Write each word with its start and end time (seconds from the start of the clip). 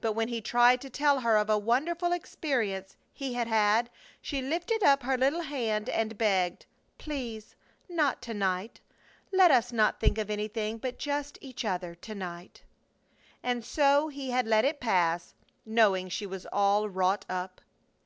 But 0.00 0.12
when 0.12 0.28
he 0.28 0.40
tried 0.40 0.80
to 0.80 0.88
tell 0.88 1.20
her 1.20 1.36
of 1.36 1.50
a 1.50 1.58
wonderful 1.58 2.12
experience 2.12 2.96
he 3.12 3.34
had 3.34 3.46
had 3.46 3.90
she 4.22 4.40
lifted 4.40 4.82
up 4.82 5.02
her 5.02 5.18
little 5.18 5.42
hand 5.42 5.90
and 5.90 6.16
begged: 6.16 6.64
"Please, 6.96 7.56
not 7.86 8.22
to 8.22 8.32
night! 8.32 8.80
Let 9.30 9.50
us 9.50 9.70
not 9.70 10.00
think 10.00 10.16
of 10.16 10.30
anything 10.30 10.78
but 10.78 10.98
just 10.98 11.36
each 11.42 11.66
other 11.66 11.94
to 11.94 12.14
night!" 12.14 12.62
And 13.42 13.62
so 13.62 14.08
he 14.08 14.30
had 14.30 14.46
let 14.46 14.64
it 14.64 14.80
pass, 14.80 15.34
knowing 15.66 16.08
she 16.08 16.24
was 16.24 16.46
all 16.50 16.88
wrought 16.88 17.26
up. 17.28 17.60